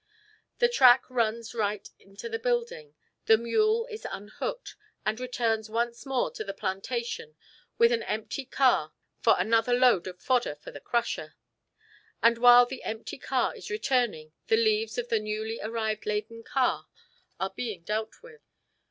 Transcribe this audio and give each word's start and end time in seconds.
The 0.57 0.67
track 0.67 1.07
runs 1.11 1.53
right 1.53 1.87
into 1.99 2.27
the 2.27 2.39
building, 2.39 2.95
the 3.27 3.37
mule 3.37 3.85
is 3.85 4.07
unhooked, 4.11 4.75
and 5.05 5.19
returns 5.19 5.69
once 5.69 6.07
more 6.07 6.31
to 6.31 6.43
the 6.43 6.55
plantation 6.55 7.35
with 7.77 7.91
an 7.91 8.01
empty 8.01 8.43
car 8.45 8.93
for 9.19 9.35
another 9.37 9.73
load 9.75 10.07
of 10.07 10.19
fodder 10.19 10.55
for 10.55 10.71
the 10.71 10.79
crusher. 10.81 11.35
And 12.23 12.39
while 12.39 12.65
the 12.65 12.81
empty 12.81 13.19
car 13.19 13.55
is 13.55 13.69
returning 13.69 14.33
the 14.47 14.57
leaves 14.57 14.97
of 14.97 15.09
the 15.09 15.19
newly 15.19 15.61
arrived 15.61 16.07
laden 16.07 16.41
car 16.41 16.87
are 17.39 17.51
being 17.55 17.83
dealt 17.83 18.23
with. 18.23 18.41